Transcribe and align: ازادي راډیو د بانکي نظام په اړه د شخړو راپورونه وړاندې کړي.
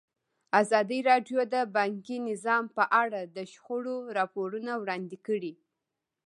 ازادي 0.61 0.99
راډیو 1.09 1.39
د 1.53 1.55
بانکي 1.75 2.17
نظام 2.29 2.63
په 2.77 2.83
اړه 3.03 3.21
د 3.35 3.37
شخړو 3.51 3.97
راپورونه 4.17 4.71
وړاندې 4.81 5.17
کړي. 5.27 5.53